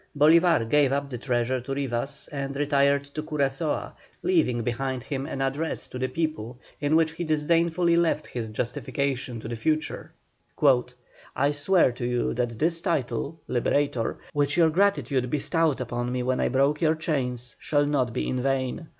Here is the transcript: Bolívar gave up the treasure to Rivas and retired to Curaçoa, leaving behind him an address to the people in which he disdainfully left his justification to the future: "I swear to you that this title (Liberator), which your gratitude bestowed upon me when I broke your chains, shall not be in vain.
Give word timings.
Bolívar 0.17 0.67
gave 0.67 0.91
up 0.91 1.11
the 1.11 1.19
treasure 1.19 1.61
to 1.61 1.75
Rivas 1.75 2.27
and 2.31 2.55
retired 2.55 3.03
to 3.13 3.21
Curaçoa, 3.21 3.93
leaving 4.23 4.63
behind 4.63 5.03
him 5.03 5.27
an 5.27 5.43
address 5.43 5.87
to 5.89 5.99
the 5.99 6.07
people 6.07 6.57
in 6.79 6.95
which 6.95 7.11
he 7.11 7.23
disdainfully 7.23 7.95
left 7.95 8.25
his 8.25 8.49
justification 8.49 9.39
to 9.41 9.47
the 9.47 9.55
future: 9.55 10.11
"I 11.35 11.51
swear 11.51 11.91
to 11.91 12.05
you 12.07 12.33
that 12.33 12.57
this 12.57 12.81
title 12.81 13.39
(Liberator), 13.47 14.17
which 14.33 14.57
your 14.57 14.71
gratitude 14.71 15.29
bestowed 15.29 15.79
upon 15.79 16.11
me 16.11 16.23
when 16.23 16.39
I 16.39 16.49
broke 16.49 16.81
your 16.81 16.95
chains, 16.95 17.55
shall 17.59 17.85
not 17.85 18.11
be 18.11 18.27
in 18.27 18.41
vain. 18.41 18.87